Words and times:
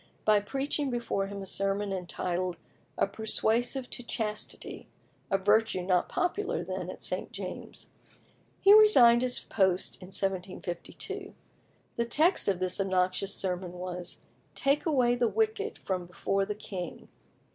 by 0.25 0.39
preaching 0.39 0.89
before 0.89 1.27
him 1.27 1.43
a 1.43 1.45
sermon 1.45 1.93
entitled 1.93 2.57
"A 2.97 3.05
Persuasive 3.05 3.87
to 3.91 4.01
Chastity" 4.01 4.87
a 5.29 5.37
virtue 5.37 5.83
not 5.83 6.09
popular 6.09 6.63
then 6.63 6.89
at 6.89 7.03
St. 7.03 7.31
James's. 7.31 7.85
He 8.59 8.73
resigned 8.73 9.21
his 9.21 9.37
post 9.39 10.01
in 10.01 10.07
1752. 10.07 11.35
The 11.97 12.05
text 12.05 12.47
of 12.47 12.59
this 12.59 12.79
obnoxious 12.81 13.35
sermon 13.35 13.73
was, 13.73 14.21
"Take 14.55 14.87
away 14.87 15.13
the 15.13 15.27
wicked 15.27 15.77
from 15.77 16.07
before 16.07 16.45
the 16.45 16.55
king." 16.55 17.07